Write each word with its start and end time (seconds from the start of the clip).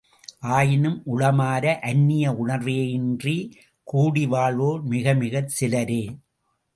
ஆயினும் 0.49 1.03
உளமார 1.05 1.79
அந்நிய 1.81 2.31
உணர்வேயின்றிக் 2.31 3.53
கூடி 3.87 4.25
வாழ்வோர் 4.25 4.81
மிகமிகச் 4.89 5.53
சிலரே! 5.57 6.01